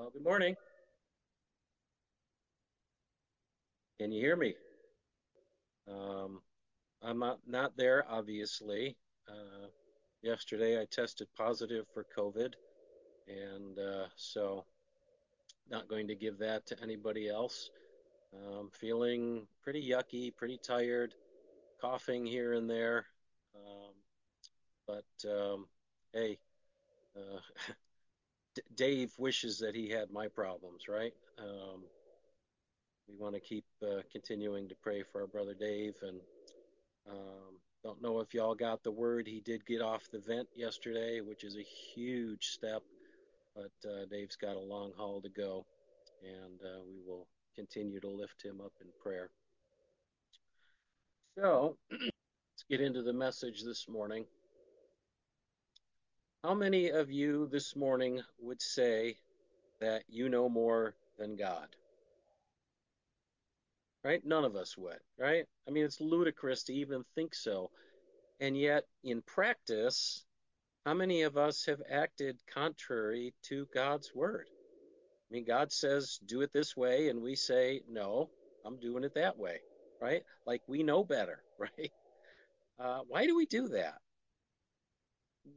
[0.00, 0.56] Well, good morning.
[3.98, 4.54] Can you hear me?
[5.86, 6.40] Um,
[7.02, 8.96] I'm not, not there, obviously.
[9.28, 9.66] Uh,
[10.22, 12.54] yesterday I tested positive for COVID,
[13.28, 14.64] and uh, so
[15.70, 17.68] not going to give that to anybody else.
[18.34, 21.12] Um, feeling pretty yucky, pretty tired,
[21.78, 23.04] coughing here and there.
[23.54, 23.92] Um,
[24.86, 25.66] but um,
[26.14, 26.38] hey,
[27.14, 27.40] uh,
[28.74, 31.12] Dave wishes that he had my problems, right?
[31.38, 31.84] Um,
[33.08, 35.94] we want to keep uh, continuing to pray for our brother Dave.
[36.02, 36.20] And
[37.10, 39.26] um, don't know if y'all got the word.
[39.26, 41.62] He did get off the vent yesterday, which is a
[41.94, 42.82] huge step,
[43.54, 45.66] but uh, Dave's got a long haul to go.
[46.22, 47.26] And uh, we will
[47.56, 49.30] continue to lift him up in prayer.
[51.38, 54.24] So let's get into the message this morning.
[56.42, 59.16] How many of you this morning would say
[59.80, 61.68] that you know more than God?
[64.04, 64.24] right?
[64.24, 65.44] None of us would, right?
[65.68, 67.70] I mean, it's ludicrous to even think so.
[68.40, 70.24] And yet, in practice,
[70.86, 74.46] how many of us have acted contrary to God's word?
[75.30, 78.30] I mean, God says, do it this way, and we say, no,
[78.64, 79.60] I'm doing it that way,
[80.00, 80.22] right?
[80.46, 81.92] Like we know better, right?
[82.78, 83.96] Uh, why do we do that?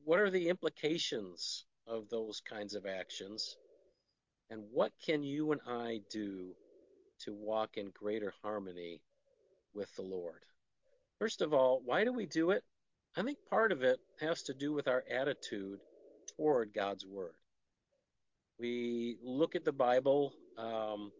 [0.04, 3.58] What are the implications of those kinds of actions?
[4.50, 6.56] And what can you and I do
[7.24, 9.02] to walk in greater harmony
[9.74, 10.44] with the Lord.
[11.20, 12.64] First of all, why do we do it?
[13.16, 15.80] I think part of it has to do with our attitude
[16.36, 17.36] toward God's Word.
[18.60, 21.12] We look at the Bible, um,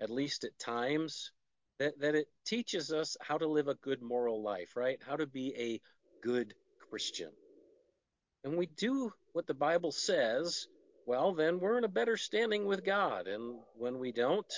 [0.00, 1.30] at least at times,
[1.78, 4.98] that, that it teaches us how to live a good moral life, right?
[5.06, 5.80] How to be a
[6.22, 6.54] good
[6.90, 7.30] Christian.
[8.44, 10.66] And we do what the Bible says,
[11.06, 13.26] well, then we're in a better standing with God.
[13.26, 14.52] And when we don't,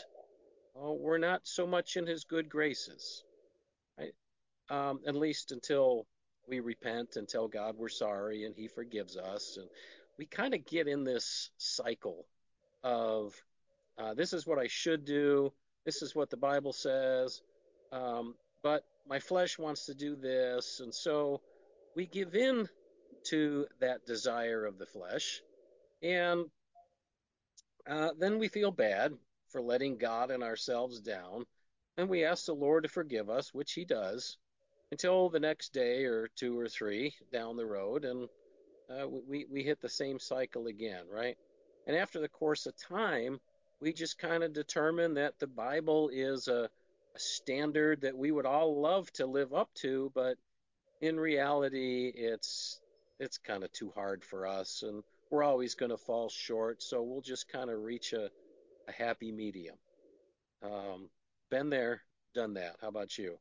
[0.76, 3.24] oh, we're not so much in his good graces,
[3.98, 4.14] right?
[4.70, 6.06] Um, at least until
[6.48, 9.56] we repent and tell God we're sorry and he forgives us.
[9.56, 9.68] And
[10.18, 12.26] we kind of get in this cycle
[12.84, 13.34] of
[13.98, 15.52] uh, this is what I should do,
[15.84, 17.42] this is what the Bible says,
[17.92, 20.80] um, but my flesh wants to do this.
[20.80, 21.40] And so
[21.94, 22.68] we give in
[23.26, 25.42] to that desire of the flesh.
[26.02, 26.46] And
[27.86, 29.12] uh, then we feel bad
[29.48, 31.44] for letting God and ourselves down,
[31.96, 34.38] and we ask the Lord to forgive us, which He does,
[34.90, 38.28] until the next day or two or three down the road, and
[38.90, 41.36] uh, we, we hit the same cycle again, right?
[41.86, 43.40] And after the course of time,
[43.80, 46.68] we just kind of determine that the Bible is a,
[47.14, 50.36] a standard that we would all love to live up to, but
[51.00, 52.80] in reality, it's
[53.22, 56.82] it's kind of too hard for us, and we're always going to fall short.
[56.82, 58.28] So we'll just kind of reach a,
[58.88, 59.76] a happy medium.
[60.60, 61.08] Um,
[61.48, 62.02] been there,
[62.34, 62.76] done that.
[62.80, 63.38] How about you?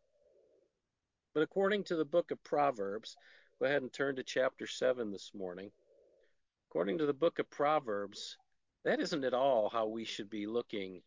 [1.33, 3.17] But according to the book of Proverbs,
[3.59, 5.71] go ahead and turn to chapter 7 this morning.
[6.69, 8.37] According to the book of Proverbs,
[8.85, 11.01] that isn't at all how we should be looking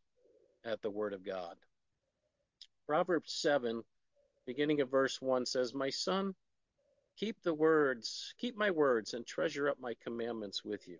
[0.65, 1.57] at the Word of God.
[2.89, 3.85] Proverbs 7,
[4.47, 6.35] beginning of verse 1 says, My son,
[7.17, 10.99] keep the words, keep my words, and treasure up my commandments with you.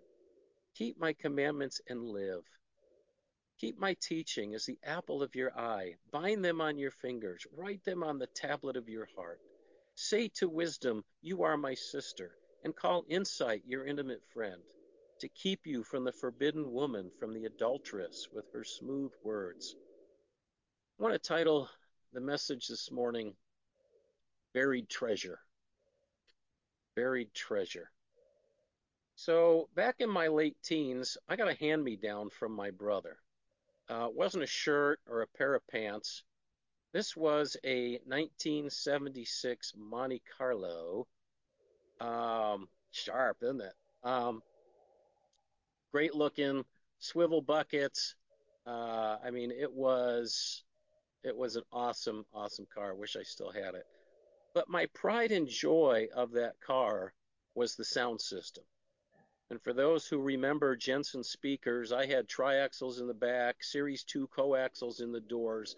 [0.75, 2.43] Keep my commandments and live.
[3.59, 5.95] Keep my teaching as the apple of your eye.
[6.11, 7.47] Bind them on your fingers.
[7.55, 9.39] Write them on the tablet of your heart.
[9.95, 14.61] Say to wisdom, You are my sister, and call insight your intimate friend,
[15.21, 19.77] to keep you from the forbidden woman, from the adulteress with her smooth words.
[20.99, 21.69] I want to title
[22.11, 23.37] the message this morning,
[24.53, 25.39] Buried Treasure.
[26.95, 27.91] Buried Treasure.
[29.15, 33.17] So, back in my late teens, I got a hand me down from my brother.
[33.89, 36.23] Uh, it wasn't a shirt or a pair of pants.
[36.91, 41.07] This was a 1976 Monte Carlo.
[41.99, 43.73] Um, sharp, isn't it?
[44.03, 44.41] Um,
[45.91, 46.65] great looking,
[46.99, 48.15] swivel buckets.
[48.65, 50.63] Uh, I mean, it was
[51.23, 52.95] it was an awesome, awesome car.
[52.95, 53.85] Wish I still had it.
[54.55, 57.13] But my pride and joy of that car
[57.55, 58.63] was the sound system.
[59.49, 64.29] And for those who remember Jensen speakers, I had triaxles in the back, Series 2
[64.35, 65.75] coaxials in the doors.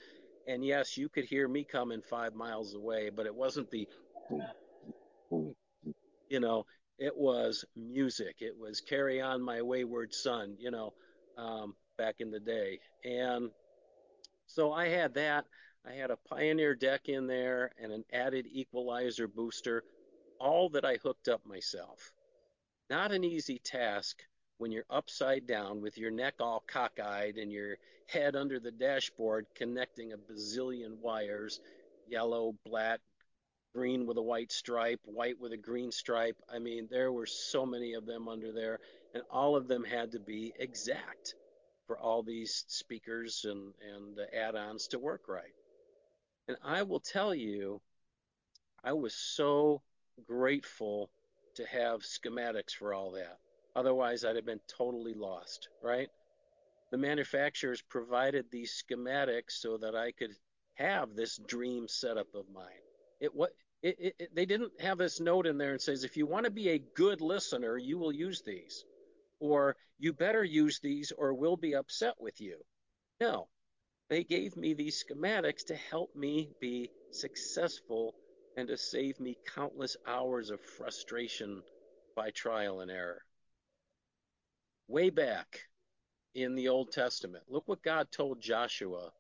[0.47, 3.87] And yes, you could hear me coming five miles away, but it wasn't the,
[6.29, 6.65] you know,
[6.99, 8.37] it was music.
[8.41, 10.93] It was Carry On My Wayward Son, you know,
[11.35, 12.79] um, back in the day.
[13.03, 13.49] And
[14.45, 15.45] so I had that.
[15.85, 19.83] I had a Pioneer deck in there and an added equalizer booster,
[20.39, 22.11] all that I hooked up myself.
[22.89, 24.23] Not an easy task,
[24.57, 27.77] when you're upside down with your neck all cockeyed and your
[28.07, 31.59] head under the dashboard connecting a bazillion wires
[32.07, 32.99] yellow, black,
[33.73, 36.37] green with a white stripe, white with a green stripe.
[36.51, 38.79] I mean, there were so many of them under there,
[39.13, 41.35] and all of them had to be exact
[41.85, 45.53] for all these speakers and, and add ons to work right.
[46.47, 47.81] And I will tell you,
[48.83, 49.81] I was so
[50.25, 51.09] grateful
[51.55, 53.37] to have schematics for all that.
[53.75, 56.09] Otherwise, I'd have been totally lost, right?
[56.91, 60.31] The manufacturers provided these schematics so that I could
[60.75, 62.81] have this dream setup of mine.
[63.19, 63.51] It what
[63.81, 66.45] it, it, it, they didn't have this note in there and says if you want
[66.45, 68.85] to be a good listener, you will use these,
[69.39, 72.57] or you better use these or we'll be upset with you.
[73.19, 73.47] No,
[74.09, 78.15] they gave me these schematics to help me be successful
[78.55, 81.61] and to save me countless hours of frustration
[82.15, 83.21] by trial and error.
[84.87, 85.67] Way back
[86.33, 89.11] in the Old Testament, look what God told Joshua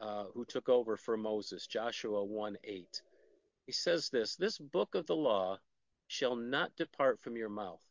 [0.00, 3.02] uh, who took over for Moses, Joshua 1 8.
[3.66, 5.58] He says this This book of the law
[6.06, 7.82] shall not depart from your mouth,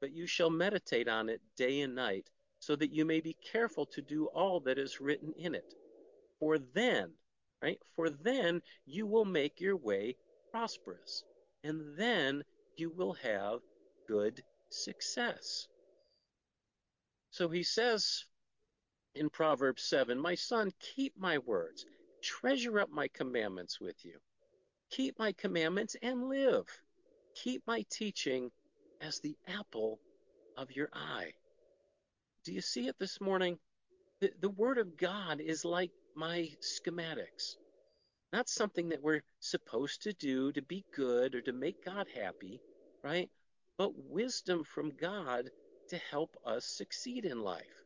[0.00, 2.28] but you shall meditate on it day and night,
[2.58, 5.72] so that you may be careful to do all that is written in it.
[6.42, 7.12] For then,
[7.62, 10.16] right, for then you will make your way
[10.50, 11.22] prosperous,
[11.62, 12.42] and then
[12.76, 13.60] you will have
[14.08, 15.68] good success.
[17.30, 18.24] So he says
[19.14, 21.86] in Proverbs 7 My son, keep my words,
[22.22, 24.18] treasure up my commandments with you.
[24.90, 26.66] Keep my commandments and live.
[27.36, 28.50] Keep my teaching
[29.00, 30.00] as the apple
[30.56, 31.34] of your eye.
[32.44, 33.60] Do you see it this morning?
[34.18, 37.56] The, the Word of God is like my schematics.
[38.32, 42.60] Not something that we're supposed to do to be good or to make God happy,
[43.02, 43.30] right?
[43.76, 45.50] But wisdom from God
[45.88, 47.84] to help us succeed in life.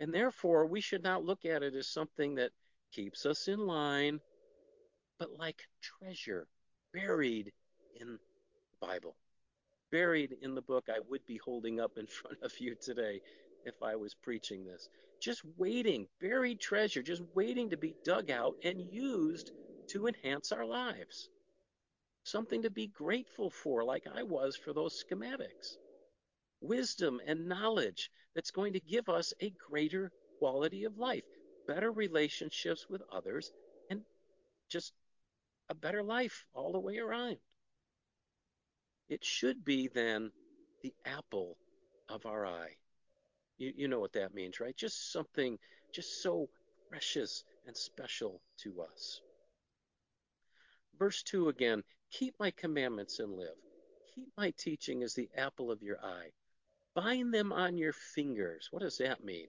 [0.00, 2.50] And therefore, we should not look at it as something that
[2.92, 4.20] keeps us in line,
[5.18, 6.46] but like treasure
[6.92, 7.52] buried
[8.00, 9.16] in the Bible,
[9.90, 13.20] buried in the book I would be holding up in front of you today
[13.66, 14.88] if I was preaching this.
[15.20, 19.52] Just waiting, buried treasure, just waiting to be dug out and used
[19.88, 21.28] to enhance our lives.
[22.24, 25.76] Something to be grateful for, like I was for those schematics
[26.64, 31.24] wisdom and knowledge that's going to give us a greater quality of life,
[31.66, 33.52] better relationships with others,
[33.90, 34.02] and
[34.70, 34.92] just
[35.68, 37.36] a better life all the way around.
[39.08, 40.32] It should be then
[40.82, 41.56] the apple
[42.08, 42.76] of our eye.
[43.58, 44.76] You, you know what that means, right?
[44.76, 45.58] Just something
[45.92, 46.48] just so
[46.90, 49.20] precious and special to us.
[50.98, 53.56] Verse 2 again Keep my commandments and live.
[54.14, 56.30] Keep my teaching as the apple of your eye
[56.94, 58.68] bind them on your fingers.
[58.70, 59.46] What does that mean?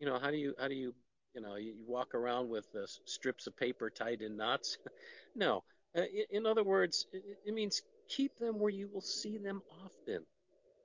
[0.00, 0.94] You know, how do you how do you
[1.34, 4.78] you know you, walk around with uh, strips of paper tied in knots?
[5.34, 5.62] no.
[5.96, 10.24] Uh, in, other words, it, it means keep them where you will see them often,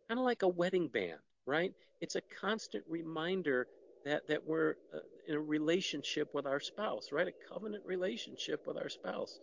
[0.07, 1.73] kind of like a wedding band, right?
[2.01, 3.67] It's a constant reminder
[4.05, 7.27] that that we're uh, in a relationship with our spouse, right?
[7.27, 9.39] A covenant relationship with our spouse,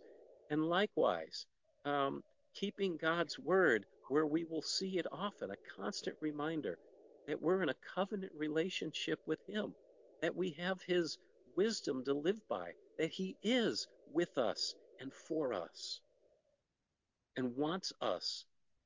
[0.49, 1.45] and likewise,
[1.85, 2.21] um,
[2.53, 6.77] keeping God's word where we will see it often, a constant reminder
[7.27, 9.73] that we're in a covenant relationship with Him,
[10.21, 11.17] that we have His
[11.55, 16.01] wisdom to live by, that He is with us and for us,
[17.37, 18.45] and wants us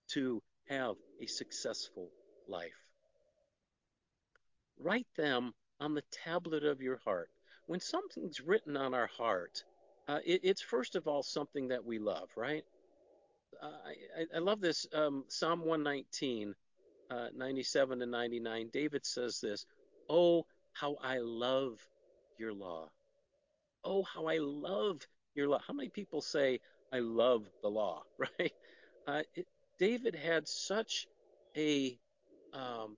[0.09, 2.09] to have a successful
[2.47, 2.84] life.
[4.79, 7.29] Write them on the tablet of your heart.
[7.67, 9.63] When something's written on our heart,
[10.07, 12.63] uh, it, it's first of all something that we love, right?
[13.61, 16.53] I, I, love this um, Psalm 119,
[17.09, 18.69] uh, 97 to 99.
[18.71, 19.65] David says this
[20.09, 21.79] Oh, how I love
[22.37, 22.89] your law.
[23.83, 25.01] Oh, how I love
[25.35, 25.59] your law.
[25.65, 26.59] How many people say,
[26.91, 28.53] I love the law, right?
[29.07, 29.47] Uh, it,
[29.79, 31.07] David had such
[31.57, 31.97] a
[32.53, 32.97] um,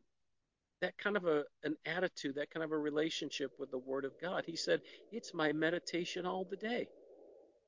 [0.81, 4.19] that kind of a an attitude, that kind of a relationship with the Word of
[4.21, 4.45] God.
[4.45, 4.81] He said,
[5.11, 6.87] "It's my meditation all the day.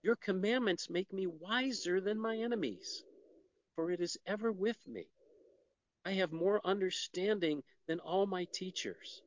[0.02, 3.04] Your commandments make me wiser than my enemies,
[3.76, 5.08] for it is ever with me.
[6.06, 9.22] I have more understanding than all my teachers,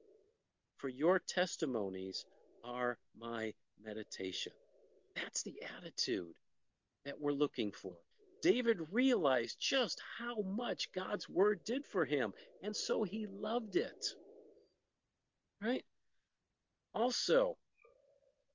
[0.78, 2.24] for your testimonies
[2.64, 4.52] are my meditation.
[5.14, 6.34] That's the attitude
[7.04, 7.92] that we're looking for.
[8.42, 14.16] David realized just how much God's word did for him, and so he loved it.
[15.62, 15.84] Right?
[16.94, 17.58] Also,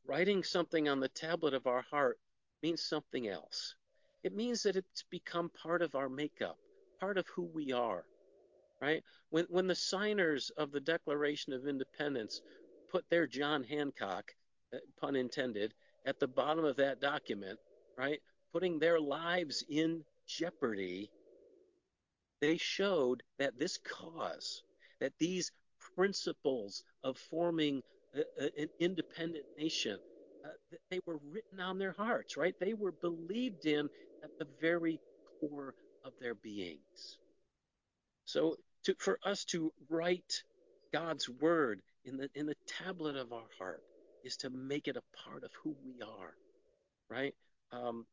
[0.06, 2.20] Writing something on the tablet of our heart
[2.64, 3.76] means something else.
[4.24, 6.60] It means that it's become part of our makeup,
[7.00, 8.08] part of who we are.
[8.82, 9.04] right?
[9.30, 12.42] When when the signers of the Declaration of Independence
[12.90, 14.36] put their John Hancock,
[14.74, 15.74] uh, pun intended,
[16.06, 17.60] at the bottom of that document,
[17.98, 18.22] right?
[18.54, 21.12] Putting their lives in jeopardy,
[22.42, 24.64] they showed that this cause,
[25.00, 25.52] that these
[25.96, 27.82] principles of forming
[28.16, 29.98] a, a, an independent nation,
[30.46, 30.50] uh,
[30.90, 32.56] they were written on their hearts, right?
[32.60, 33.90] They were believed in
[34.24, 35.00] at the very
[35.40, 35.74] core
[36.04, 37.18] of their beings.
[38.26, 40.44] So to, for us to write
[40.94, 43.82] God's word in the in the tablet of our heart
[44.24, 46.34] is to make it a part of who we are,
[47.10, 47.36] right?
[47.72, 48.06] Um,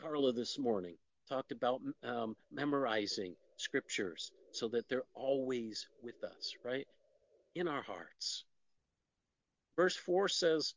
[0.00, 0.96] Carla this morning
[1.28, 6.86] talked about um, memorizing scriptures so that they're always with us, right?
[7.54, 8.44] In our hearts.
[9.76, 10.74] Verse 4 says,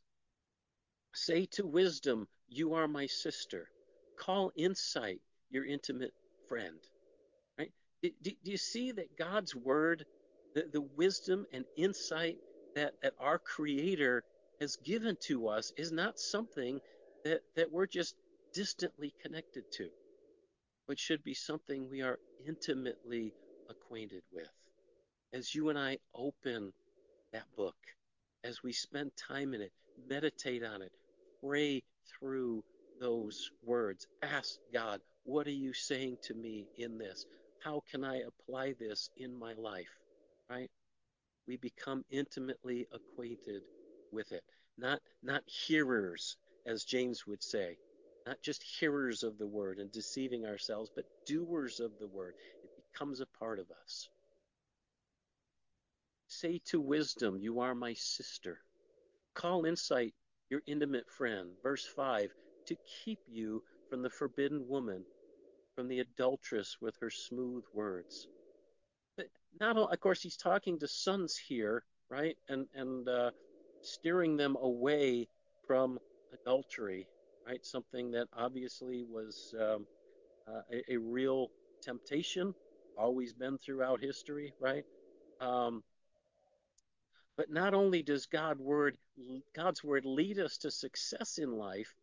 [1.13, 3.69] Say to wisdom, You are my sister.
[4.17, 6.13] Call insight your intimate
[6.47, 6.79] friend.
[7.57, 7.71] Right?
[8.01, 10.05] Do, do you see that God's word,
[10.53, 12.37] the, the wisdom and insight
[12.75, 14.23] that, that our Creator
[14.61, 16.79] has given to us, is not something
[17.23, 18.15] that, that we're just
[18.55, 19.89] distantly connected to,
[20.87, 23.33] but should be something we are intimately
[23.69, 24.49] acquainted with.
[25.33, 26.71] As you and I open
[27.33, 27.75] that book,
[28.45, 29.73] as we spend time in it,
[30.07, 30.91] meditate on it,
[31.43, 31.83] pray
[32.17, 32.63] through
[33.01, 37.25] those words, ask God, what are you saying to me in this?
[37.59, 39.89] How can I apply this in my life?
[40.49, 40.69] Right?
[41.45, 43.63] We become intimately acquainted
[44.11, 44.43] with it.
[44.77, 47.77] Not not hearers, as James would say,
[48.25, 52.33] not just hearers of the word and deceiving ourselves, but doers of the word.
[52.63, 54.09] It becomes a part of us.
[56.27, 58.59] Say to wisdom, You are my sister.
[59.35, 60.13] Call insight
[60.49, 61.51] your intimate friend.
[61.61, 62.31] Verse 5
[62.67, 65.05] To keep you from the forbidden woman,
[65.75, 68.27] from the adulteress with her smooth words.
[69.17, 69.27] But
[69.59, 72.37] not, all, of course, he's talking to sons here, right?
[72.49, 73.31] And, and uh,
[73.81, 75.27] steering them away
[75.67, 75.99] from
[76.33, 77.07] adultery
[77.45, 77.65] right?
[77.65, 79.85] Something that obviously was um,
[80.47, 82.53] uh, a, a, real temptation,
[82.97, 84.83] always been throughout history, right?
[85.39, 85.83] Um,
[87.37, 88.97] but not only does God word,
[89.53, 91.93] God's word lead us to success in life,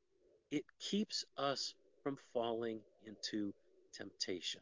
[0.50, 3.54] it keeps us from falling into
[3.94, 4.61] temptation.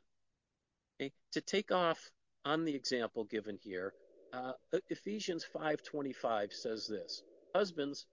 [1.00, 1.12] Okay?
[1.32, 1.98] To take off
[2.44, 3.92] on the example given here,
[4.32, 4.52] uh,
[4.88, 7.22] Ephesians 5:25 says this:
[7.54, 8.06] Husbands,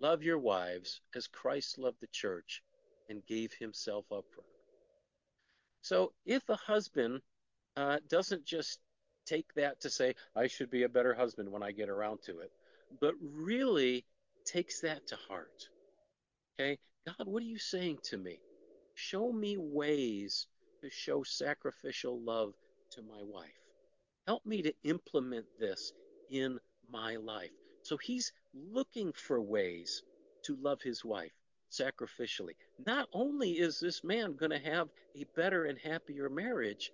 [0.00, 2.62] Love your wives as Christ loved the church
[3.08, 4.46] and gave himself up for her.
[5.82, 7.20] So if a husband
[7.76, 8.78] uh, doesn't just
[9.26, 12.40] take that to say, I should be a better husband when I get around to
[12.40, 12.50] it,
[13.00, 14.04] but really
[14.44, 15.68] takes that to heart.
[16.60, 18.38] Okay, God, what are you saying to me?
[18.94, 20.46] Show me ways
[20.82, 22.52] to show sacrificial love
[22.92, 23.50] to my wife.
[24.26, 25.92] Help me to implement this
[26.30, 26.58] in
[26.90, 27.50] my life.
[27.84, 30.02] So he's looking for ways
[30.44, 31.32] to love his wife
[31.70, 32.56] sacrificially.
[32.86, 36.90] Not only is this man going to have a better and happier marriage,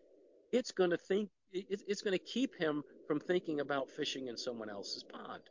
[0.53, 4.71] it's going to think it's going to keep him from thinking about fishing in someone
[4.71, 5.43] else's pond.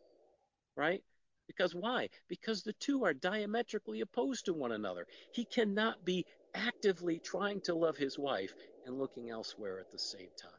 [0.75, 1.03] Right?
[1.48, 2.10] Because why?
[2.27, 5.08] Because the two are diametrically opposed to one another.
[5.31, 8.53] He cannot be actively trying to love his wife
[8.86, 10.51] and looking elsewhere at the same time.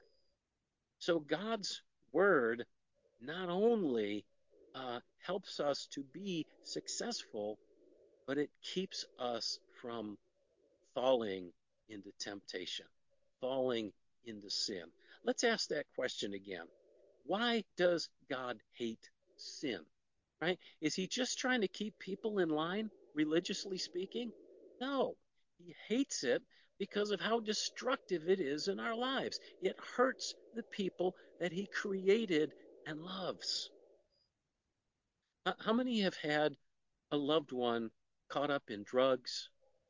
[0.99, 1.83] So God's
[2.13, 2.65] word
[3.21, 4.25] not only
[4.75, 7.59] uh, helps us to be successful,
[8.27, 10.17] but it keeps us from
[10.95, 11.53] falling
[11.89, 12.87] into temptation,
[13.41, 13.93] falling
[14.25, 14.85] into sin.
[15.25, 16.67] Let's ask that question again.
[17.25, 19.81] Why does God hate sin?
[20.41, 20.59] Right?
[20.81, 24.33] Is he just trying to keep people in line, religiously speaking?
[24.81, 25.17] No.
[25.59, 26.43] He hates it
[26.79, 29.39] because of how destructive it is in our lives.
[29.61, 32.53] It hurts the people that he created
[32.87, 33.71] and loves.
[35.47, 36.57] How many have had
[37.11, 37.91] a loved one
[38.29, 39.49] caught up in drugs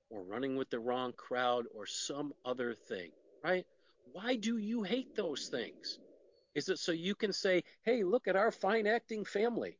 [0.08, 3.10] or running with the wrong crowd or some other thing,
[3.42, 3.66] right?
[4.12, 5.98] Why do you hate those things?
[6.54, 9.78] Is it so you can say, hey, look at our fine acting family?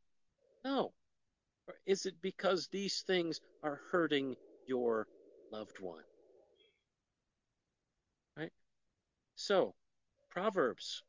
[0.65, 0.93] No.
[1.67, 4.37] Or is it because these things are hurting
[4.67, 5.07] your
[5.50, 6.05] loved one?
[8.37, 8.53] Right?
[9.37, 9.75] So,
[10.31, 11.03] Proverbs,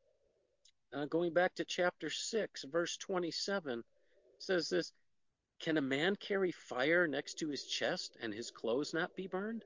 [0.92, 3.84] uh, going back to chapter 6, verse 27,
[4.42, 4.92] says this
[5.60, 9.64] Can a man carry fire next to his chest and his clothes not be burned?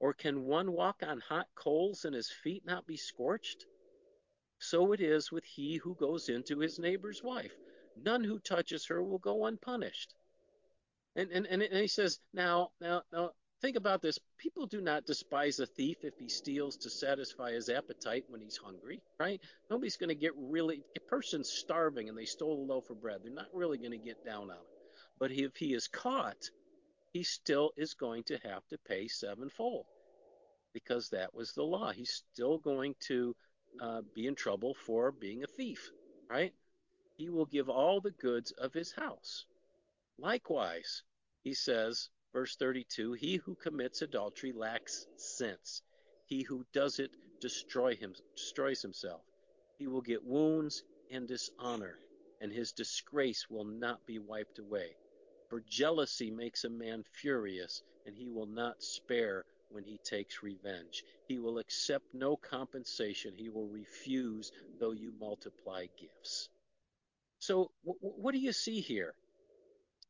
[0.00, 3.66] Or can one walk on hot coals and his feet not be scorched?
[4.58, 7.54] So it is with he who goes into his neighbor's wife.
[7.96, 10.14] None who touches her will go unpunished.
[11.16, 13.30] And, and, and he says, now, now, now,
[13.64, 14.18] think about this.
[14.36, 18.58] People do not despise a thief if he steals to satisfy his appetite when he's
[18.58, 19.40] hungry, right?
[19.70, 23.20] Nobody's going to get really, a person's starving and they stole a loaf of bread.
[23.22, 24.90] They're not really going to get down on it.
[25.18, 26.50] But if he is caught,
[27.14, 29.86] he still is going to have to pay sevenfold
[30.74, 31.90] because that was the law.
[31.90, 33.34] He's still going to
[33.80, 35.90] uh, be in trouble for being a thief,
[36.28, 36.52] right?
[37.16, 39.46] He will give all the goods of his house.
[40.18, 41.02] Likewise,
[41.44, 45.82] he says, verse 32 He who commits adultery lacks sense.
[46.26, 49.24] He who does it destroy him, destroys himself.
[49.78, 51.98] He will get wounds and dishonor,
[52.42, 54.98] and his disgrace will not be wiped away.
[55.48, 61.04] For jealousy makes a man furious, and he will not spare when he takes revenge.
[61.26, 63.34] He will accept no compensation.
[63.34, 66.50] He will refuse though you multiply gifts.
[67.38, 69.14] So, w- what do you see here?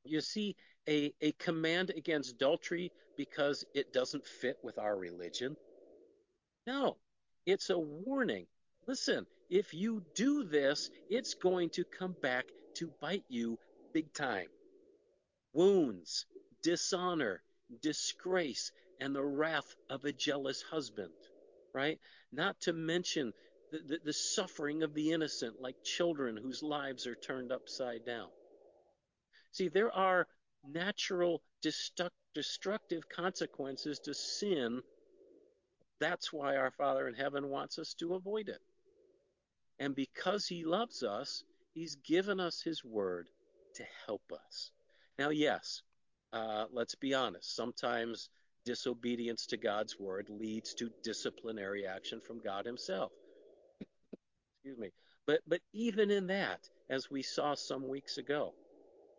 [0.04, 0.56] You see
[0.88, 5.56] a, a command against adultery because it doesn't fit with our religion?
[6.66, 6.96] No,
[7.46, 8.46] it's a warning.
[8.86, 13.58] Listen, if you do this, it's going to come back to bite you
[13.92, 14.48] big time
[15.52, 16.26] wounds,
[16.62, 17.40] dishonor,
[17.80, 21.12] disgrace, and the wrath of a jealous husband,
[21.72, 21.98] right?
[22.32, 23.32] Not to mention
[23.70, 28.28] the, the, the, suffering of the innocent, like children whose lives are turned upside down.
[29.52, 30.26] See, there are
[30.72, 34.80] natural destructive consequences to sin.
[36.00, 38.60] That's why our Father in heaven wants us to avoid it.
[39.78, 41.44] And because He loves us,
[41.74, 43.28] He's given us His word
[43.74, 44.70] to help us.
[45.18, 45.82] Now, yes,
[46.32, 47.54] uh, let's be honest.
[47.54, 48.28] Sometimes
[48.64, 53.12] disobedience to God's word leads to disciplinary action from God Himself.
[54.56, 54.90] Excuse me.
[55.26, 58.54] But but even in that, as we saw some weeks ago,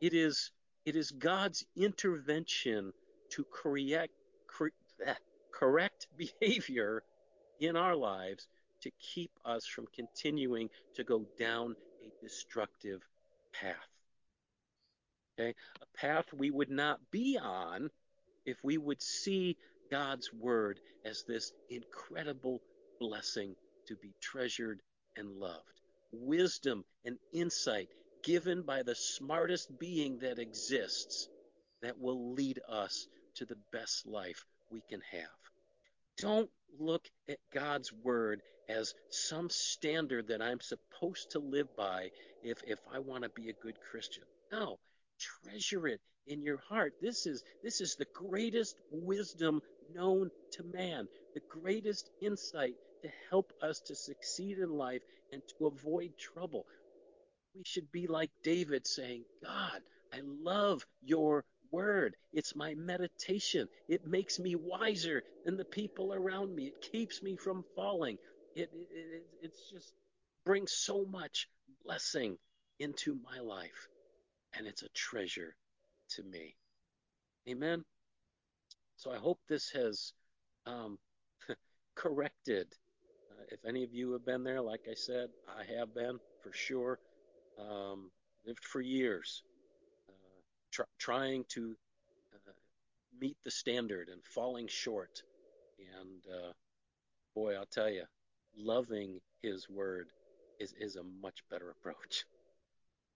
[0.01, 0.51] it is
[0.85, 2.93] it is God's intervention
[3.31, 4.07] to eh,
[4.47, 7.03] correct correct behavior
[7.59, 8.47] in our lives
[8.81, 13.01] to keep us from continuing to go down a destructive
[13.51, 13.75] path.
[15.39, 15.55] Okay?
[15.81, 17.89] A path we would not be on
[18.45, 19.57] if we would see
[19.89, 22.61] God's word as this incredible
[22.99, 23.55] blessing
[23.87, 24.81] to be treasured
[25.15, 25.81] and loved.
[26.11, 27.89] Wisdom and insight
[28.25, 31.29] given by the smartest being that exists
[31.81, 35.29] that will lead us to the best life we can have.
[36.17, 42.09] Don't look at God's word as some standard that I'm supposed to live by
[42.43, 44.23] if, if I want to be a good Christian.
[44.51, 44.79] No,
[45.19, 46.93] treasure it in your heart.
[47.01, 49.61] This is this is the greatest wisdom
[49.93, 55.67] known to man, the greatest insight to help us to succeed in life and to
[55.67, 56.65] avoid trouble.
[57.55, 59.81] We should be like David saying, God,
[60.13, 62.15] I love your word.
[62.33, 63.67] It's my meditation.
[63.87, 66.67] It makes me wiser than the people around me.
[66.67, 68.17] It keeps me from falling.
[68.55, 69.93] It, it, it it's just
[70.45, 71.47] brings so much
[71.83, 72.37] blessing
[72.79, 73.87] into my life
[74.57, 75.55] and it's a treasure
[76.09, 76.55] to me.
[77.49, 77.83] Amen.
[78.97, 80.13] So I hope this has
[80.65, 80.97] um,
[81.95, 82.67] corrected.
[83.31, 86.51] Uh, if any of you have been there, like I said, I have been for
[86.53, 86.99] sure.
[87.59, 88.11] Um,
[88.45, 89.43] lived for years
[90.09, 90.13] uh,
[90.71, 91.75] tr- trying to
[92.33, 92.51] uh,
[93.19, 95.23] meet the standard and falling short.
[95.79, 96.51] And uh,
[97.33, 98.03] boy, I'll tell you,
[98.57, 100.09] loving His Word
[100.59, 102.25] is, is a much better approach.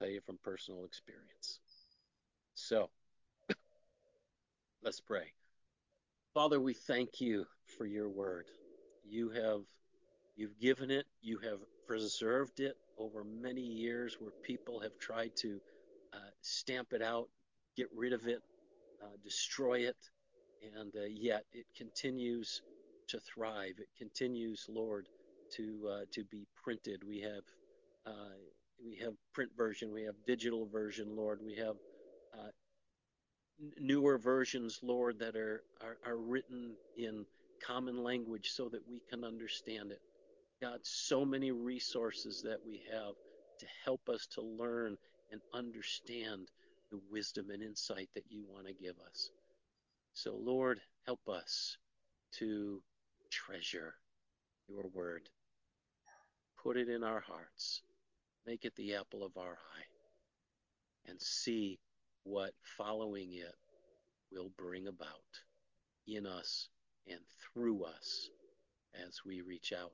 [0.01, 1.59] I'll tell you from personal experience.
[2.55, 2.89] So,
[4.83, 5.31] let's pray.
[6.33, 7.45] Father, we thank you
[7.77, 8.45] for your word.
[9.03, 9.61] You have
[10.35, 15.59] you've given it, you have preserved it over many years where people have tried to
[16.13, 17.27] uh, stamp it out,
[17.75, 18.43] get rid of it,
[19.01, 19.97] uh, destroy it,
[20.77, 22.61] and uh, yet it continues
[23.07, 23.73] to thrive.
[23.79, 25.07] It continues, Lord,
[25.55, 27.01] to uh, to be printed.
[27.07, 27.43] We have
[28.05, 28.37] uh,
[28.85, 31.39] we have print version, we have digital version, Lord.
[31.43, 31.75] We have
[32.37, 32.51] uh,
[33.79, 37.25] newer versions, Lord, that are, are, are written in
[37.65, 39.99] common language so that we can understand it.
[40.61, 43.15] God, so many resources that we have
[43.59, 44.97] to help us to learn
[45.31, 46.49] and understand
[46.91, 49.31] the wisdom and insight that you want to give us.
[50.13, 51.77] So, Lord, help us
[52.39, 52.81] to
[53.29, 53.93] treasure
[54.67, 55.29] your word.
[56.61, 57.81] Put it in our hearts.
[58.45, 61.09] Make it the apple of our eye.
[61.09, 61.79] And see
[62.23, 63.55] what following it
[64.31, 65.05] will bring about
[66.07, 66.67] in us
[67.07, 67.19] and
[67.53, 68.29] through us
[69.07, 69.91] as we reach out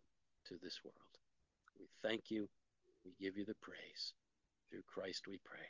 [0.47, 0.95] to this world.
[1.79, 2.47] We thank you.
[3.03, 4.13] We give you the praise.
[4.69, 5.67] Through Christ we pray.